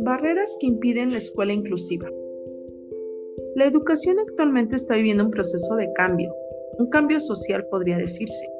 [0.00, 2.08] Barreras que impiden la escuela inclusiva.
[3.54, 6.34] La educación actualmente está viviendo un proceso de cambio,
[6.78, 8.50] un cambio social podría decirse,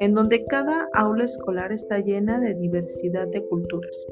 [0.00, 4.06] en donde cada aula escolar está llena de diversidad de culturas.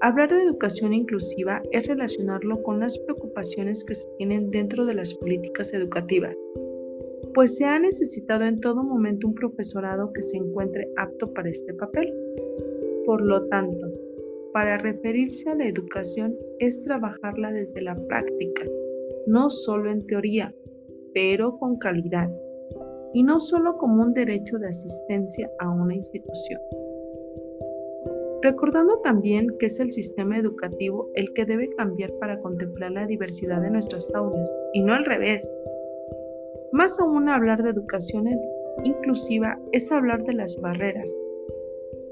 [0.00, 5.12] Hablar de educación inclusiva es relacionarlo con las preocupaciones que se tienen dentro de las
[5.14, 6.36] políticas educativas,
[7.34, 11.74] pues se ha necesitado en todo momento un profesorado que se encuentre apto para este
[11.74, 12.12] papel.
[13.06, 13.86] Por lo tanto,
[14.52, 18.64] para referirse a la educación es trabajarla desde la práctica,
[19.26, 20.54] no solo en teoría,
[21.14, 22.30] pero con calidad,
[23.14, 26.60] y no solo como un derecho de asistencia a una institución.
[28.42, 33.60] Recordando también que es el sistema educativo el que debe cambiar para contemplar la diversidad
[33.60, 35.56] de nuestras aulas, y no al revés.
[36.72, 38.28] Más aún hablar de educación
[38.84, 41.16] inclusiva es hablar de las barreras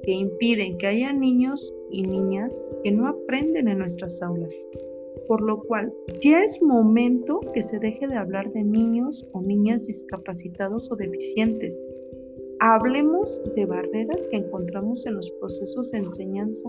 [0.03, 4.69] que impiden que haya niños y niñas que no aprenden en nuestras aulas.
[5.29, 5.92] Por lo cual,
[6.23, 11.79] ya es momento que se deje de hablar de niños o niñas discapacitados o deficientes.
[12.61, 16.69] Hablemos de barreras que encontramos en los procesos de enseñanza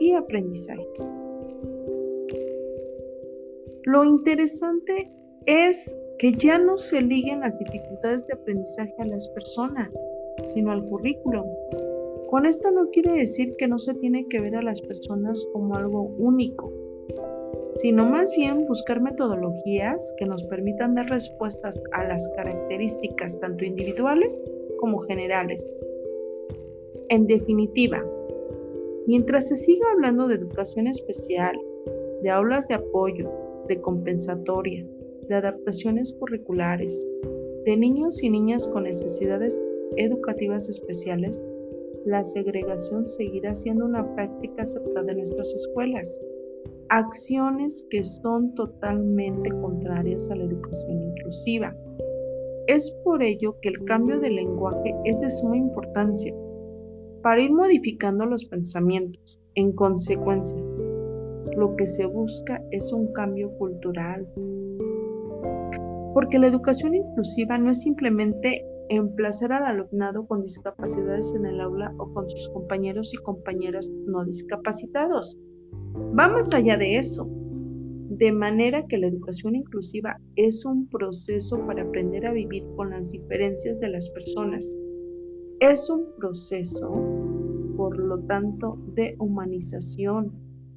[0.00, 0.86] y aprendizaje.
[3.84, 5.10] Lo interesante
[5.46, 9.88] es que ya no se liguen las dificultades de aprendizaje a las personas,
[10.46, 11.46] sino al currículum.
[12.28, 15.76] Con esto no quiere decir que no se tiene que ver a las personas como
[15.76, 16.72] algo único,
[17.74, 24.40] sino más bien buscar metodologías que nos permitan dar respuestas a las características tanto individuales
[24.80, 25.66] como generales.
[27.10, 28.04] En definitiva,
[29.06, 31.56] mientras se siga hablando de educación especial,
[32.22, 33.30] de aulas de apoyo,
[33.68, 34.84] de compensatoria,
[35.28, 37.06] de adaptaciones curriculares,
[37.64, 39.64] de niños y niñas con necesidades
[39.96, 41.44] educativas especiales,
[42.04, 46.20] la segregación seguirá siendo una práctica aceptada en nuestras escuelas.
[46.88, 51.76] Acciones que son totalmente contrarias a la educación inclusiva.
[52.66, 56.34] Es por ello que el cambio de lenguaje es de suma importancia
[57.22, 59.40] para ir modificando los pensamientos.
[59.54, 60.62] En consecuencia,
[61.56, 64.26] lo que se busca es un cambio cultural.
[66.18, 71.94] Porque la educación inclusiva no es simplemente emplazar al alumnado con discapacidades en el aula
[71.96, 75.38] o con sus compañeros y compañeras no discapacitados.
[76.18, 77.30] Va más allá de eso,
[78.10, 83.12] de manera que la educación inclusiva es un proceso para aprender a vivir con las
[83.12, 84.74] diferencias de las personas.
[85.60, 86.90] Es un proceso,
[87.76, 90.32] por lo tanto, de humanización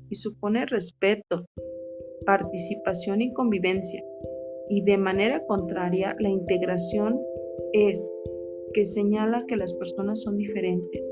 [0.08, 1.48] y supone respeto,
[2.28, 4.04] participación y convivencia.
[4.72, 7.22] Y de manera contraria, la integración
[7.74, 8.10] es
[8.74, 11.06] que señala que las personas son diferentes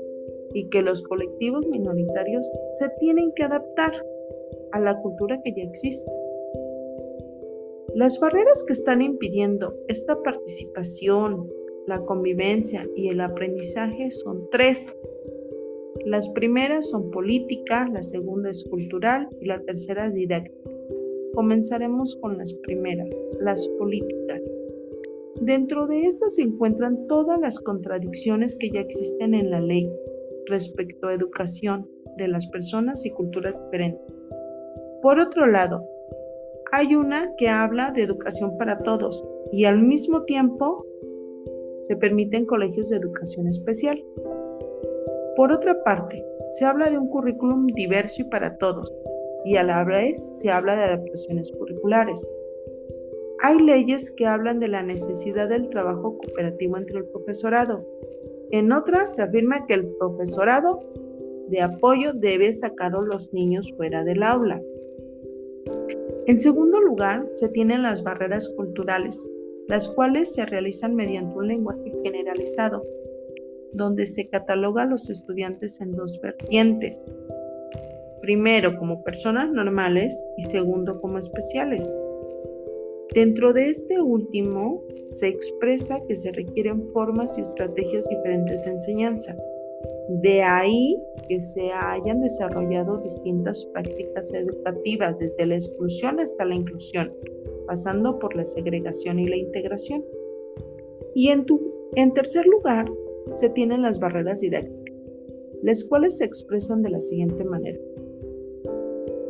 [0.54, 3.92] y que los colectivos minoritarios se tienen que adaptar
[4.72, 6.10] a la cultura que ya existe.
[7.94, 11.46] Las barreras que están impidiendo esta participación,
[11.86, 14.98] la convivencia y el aprendizaje son tres.
[16.06, 20.69] Las primeras son política, la segunda es cultural y la tercera es didáctica.
[21.34, 23.08] Comenzaremos con las primeras,
[23.40, 24.40] las políticas.
[25.40, 29.90] Dentro de estas se encuentran todas las contradicciones que ya existen en la ley
[30.46, 34.14] respecto a educación de las personas y culturas diferentes.
[35.02, 35.84] Por otro lado,
[36.72, 40.84] hay una que habla de educación para todos y al mismo tiempo
[41.82, 44.02] se permiten colegios de educación especial.
[45.36, 48.92] Por otra parte, se habla de un currículum diverso y para todos
[49.44, 52.30] y a la vez se habla de adaptaciones curriculares.
[53.42, 57.86] Hay leyes que hablan de la necesidad del trabajo cooperativo entre el profesorado.
[58.50, 60.80] En otras se afirma que el profesorado
[61.48, 64.60] de apoyo debe sacar a los niños fuera del aula.
[66.26, 69.30] En segundo lugar, se tienen las barreras culturales,
[69.68, 72.84] las cuales se realizan mediante un lenguaje generalizado,
[73.72, 77.00] donde se cataloga a los estudiantes en dos vertientes.
[78.20, 81.94] Primero como personas normales y segundo como especiales.
[83.14, 89.36] Dentro de este último, se expresa que se requieren formas y estrategias diferentes de enseñanza.
[90.22, 90.96] De ahí
[91.26, 97.12] que se hayan desarrollado distintas prácticas educativas, desde la exclusión hasta la inclusión,
[97.66, 100.04] pasando por la segregación y la integración.
[101.14, 101.46] Y en,
[101.96, 102.90] en tercer lugar,
[103.34, 104.96] se tienen las barreras didácticas,
[105.62, 107.78] las cuales se expresan de la siguiente manera.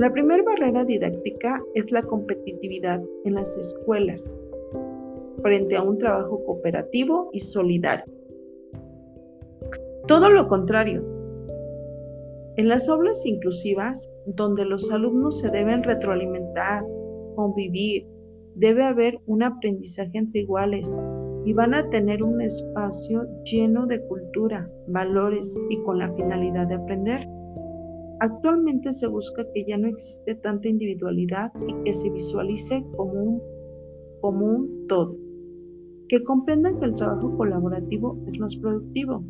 [0.01, 4.35] La primera barrera didáctica es la competitividad en las escuelas
[5.43, 8.07] frente a un trabajo cooperativo y solidario.
[10.09, 11.05] Todo lo contrario.
[12.57, 16.83] En las aulas inclusivas, donde los alumnos se deben retroalimentar,
[17.37, 18.07] convivir,
[18.55, 20.99] debe haber un aprendizaje entre iguales
[21.45, 26.77] y van a tener un espacio lleno de cultura, valores y con la finalidad de
[26.77, 27.40] aprender.
[28.21, 33.41] Actualmente se busca que ya no existe tanta individualidad y que se visualice como
[34.23, 35.17] un, todo,
[36.07, 39.25] que comprendan que el trabajo colaborativo es más productivo.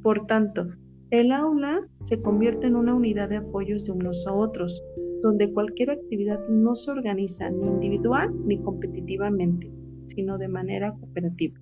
[0.00, 0.68] Por tanto,
[1.10, 4.80] el aula se convierte en una unidad de apoyos de unos a otros,
[5.20, 9.72] donde cualquier actividad no se organiza ni individual ni competitivamente,
[10.06, 11.58] sino de manera cooperativa.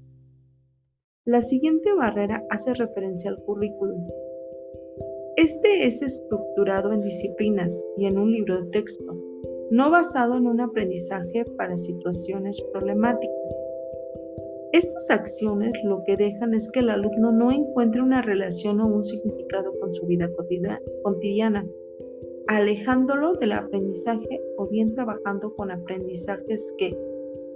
[1.25, 4.07] La siguiente barrera hace referencia al currículum.
[5.37, 9.17] Este es estructurado en disciplinas y en un libro de texto,
[9.71, 13.35] no basado en un aprendizaje para situaciones problemáticas.
[14.73, 19.07] Estas acciones lo que dejan es que el alumno no encuentre una relación o un
[19.07, 20.31] significado con su vida
[21.03, 21.67] cotidiana,
[22.49, 26.95] alejándolo del aprendizaje o bien trabajando con aprendizajes que,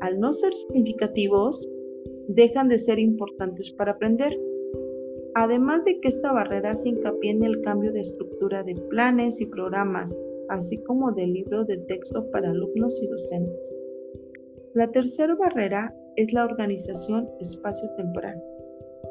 [0.01, 1.69] al no ser significativos,
[2.29, 4.35] dejan de ser importantes para aprender.
[5.39, 9.45] Además de que esta barrera se hincapié en el cambio de estructura de planes y
[9.45, 10.19] programas,
[10.49, 13.75] así como de libros de texto para alumnos y docentes.
[14.73, 18.43] La tercera barrera es la organización espacio-temporal.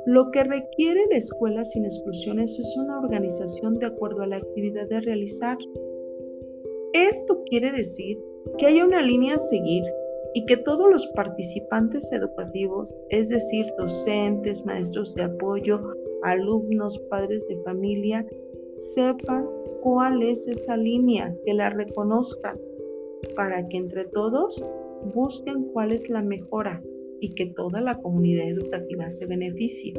[0.08, 4.90] Lo que requiere la escuela sin exclusiones es una organización de acuerdo a la actividad
[4.90, 5.60] de realizar.
[6.94, 8.18] Esto quiere decir
[8.58, 9.84] que haya una línea a seguir
[10.34, 15.94] y que todos los participantes educativos, es decir, docentes, maestros de apoyo,
[16.26, 18.26] alumnos, padres de familia,
[18.78, 19.48] sepan
[19.82, 22.58] cuál es esa línea, que la reconozcan,
[23.36, 24.64] para que entre todos
[25.14, 26.82] busquen cuál es la mejora
[27.20, 29.94] y que toda la comunidad educativa se beneficie.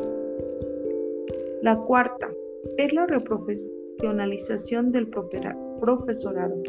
[1.62, 2.30] La cuarta
[2.76, 6.62] es la reprofesionalización del profesorado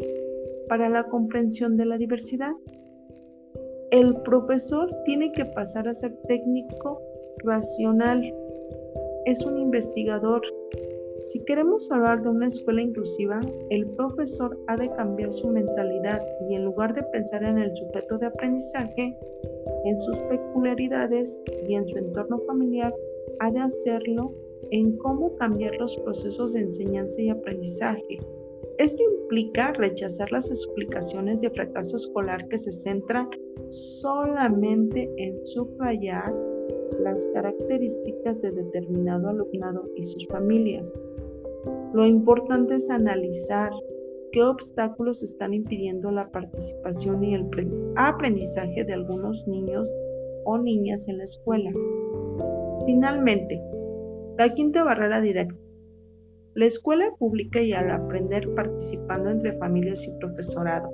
[0.68, 2.52] para la comprensión de la diversidad.
[3.90, 7.00] El profesor tiene que pasar a ser técnico
[7.44, 8.34] racional.
[9.28, 10.40] Es un investigador.
[11.18, 16.54] Si queremos hablar de una escuela inclusiva, el profesor ha de cambiar su mentalidad y
[16.54, 19.14] en lugar de pensar en el sujeto de aprendizaje,
[19.84, 22.94] en sus peculiaridades y en su entorno familiar,
[23.40, 24.32] ha de hacerlo
[24.70, 28.18] en cómo cambiar los procesos de enseñanza y aprendizaje,
[28.78, 33.28] esto implica rechazar las explicaciones de fracaso escolar que se centran
[33.68, 36.32] solamente en subrayar
[37.00, 40.92] las características de determinado alumnado y sus familias.
[41.92, 43.70] Lo importante es analizar
[44.32, 47.46] qué obstáculos están impidiendo la participación y el
[47.96, 49.90] aprendizaje de algunos niños
[50.44, 51.72] o niñas en la escuela.
[52.86, 53.60] Finalmente,
[54.36, 55.56] la quinta barrera directa
[56.58, 60.90] la escuela pública y al aprender participando entre familias y profesorado.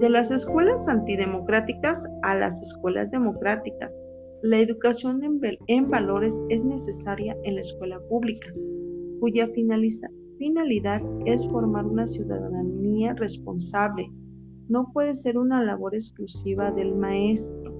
[0.00, 3.94] De las escuelas antidemocráticas a las escuelas democráticas,
[4.44, 5.22] la educación
[5.68, 8.52] en, valores es necesaria en la escuela pública,
[9.18, 14.06] cuya finalidad es formar una ciudadanía responsable.
[14.68, 17.72] No puede ser una labor exclusiva del maestro,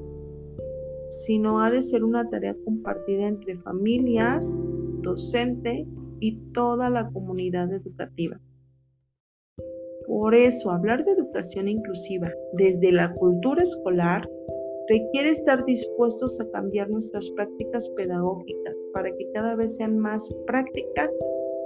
[1.10, 4.58] sino ha de ser una tarea compartida entre familias,
[5.02, 5.86] docente
[6.20, 8.40] y toda la comunidad educativa.
[10.06, 14.26] Por eso, hablar de educación inclusiva desde la cultura escolar
[14.88, 21.10] requiere estar dispuestos a cambiar nuestras prácticas pedagógicas para que cada vez sean más prácticas,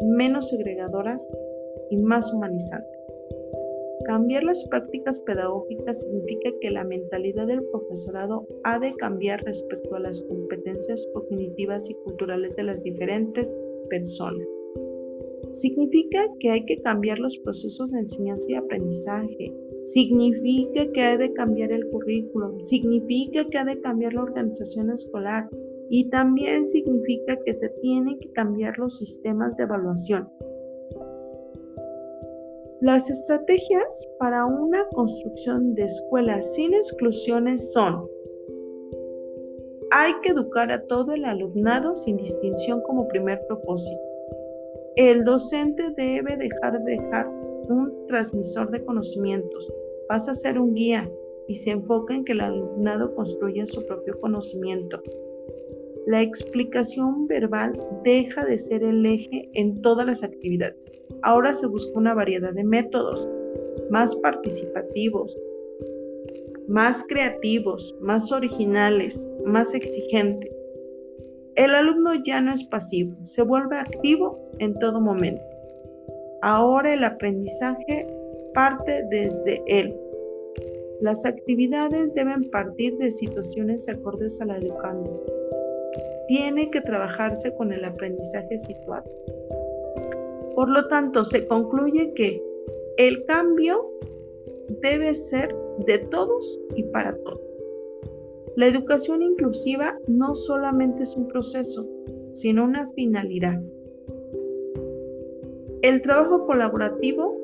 [0.02, 1.28] menos segregadoras
[1.90, 2.98] y más humanizantes.
[4.04, 10.00] Cambiar las prácticas pedagógicas significa que la mentalidad del profesorado ha de cambiar respecto a
[10.00, 13.54] las competencias cognitivas y culturales de las diferentes
[13.90, 14.46] personas.
[15.52, 19.52] Significa que hay que cambiar los procesos de enseñanza y aprendizaje.
[19.84, 22.62] Significa que hay de cambiar el currículum.
[22.62, 25.48] Significa que hay de cambiar la organización escolar.
[25.90, 30.28] Y también significa que se tienen que cambiar los sistemas de evaluación.
[32.80, 38.06] Las estrategias para una construcción de escuelas sin exclusiones son
[39.90, 44.02] hay que educar a todo el alumnado sin distinción como primer propósito.
[44.96, 47.26] El docente debe dejar de dejar
[47.68, 49.72] un transmisor de conocimientos,
[50.08, 51.10] pasa a ser un guía
[51.48, 55.02] y se enfoca en que el alumnado construya su propio conocimiento.
[56.06, 57.72] La explicación verbal
[58.04, 60.90] deja de ser el eje en todas las actividades.
[61.22, 63.28] Ahora se busca una variedad de métodos
[63.90, 65.36] más participativos,
[66.68, 70.50] más creativos, más originales, más exigentes.
[71.56, 75.42] El alumno ya no es pasivo, se vuelve activo en todo momento.
[76.42, 78.06] Ahora el aprendizaje
[78.54, 79.94] parte desde él.
[81.00, 85.24] Las actividades deben partir de situaciones acordes a la educando.
[86.28, 89.08] Tiene que trabajarse con el aprendizaje situado.
[90.54, 92.42] Por lo tanto, se concluye que
[92.96, 93.90] el cambio
[94.82, 95.54] debe ser
[95.86, 97.40] de todos y para todos.
[98.56, 101.88] La educación inclusiva no solamente es un proceso,
[102.32, 103.60] sino una finalidad.
[105.82, 107.40] El trabajo colaborativo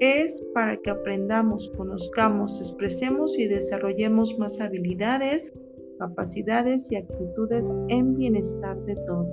[0.00, 5.52] es para que aprendamos, conozcamos, expresemos y desarrollemos más habilidades,
[6.00, 9.28] capacidades y actitudes en bienestar de todos.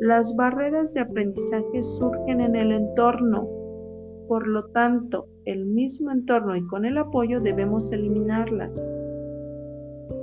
[0.00, 3.48] Las barreras de aprendizaje surgen en el entorno,
[4.28, 8.72] por lo tanto, el mismo entorno y con el apoyo debemos eliminarlas.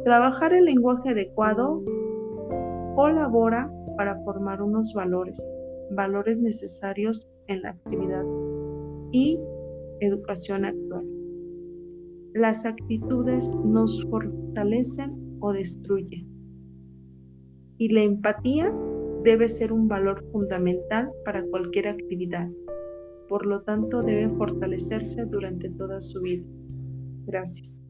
[0.04, 1.82] Trabajar el lenguaje adecuado
[2.96, 5.48] colabora para formar unos valores,
[5.92, 8.24] valores necesarios en la actividad
[9.12, 9.40] y
[10.00, 11.06] educación actual.
[12.34, 16.28] Las actitudes nos fortalecen o destruyen.
[17.78, 18.74] Y la empatía
[19.24, 22.50] debe ser un valor fundamental para cualquier actividad.
[23.30, 26.46] Por lo tanto, debe fortalecerse durante toda su vida.
[27.26, 27.84] Gracias.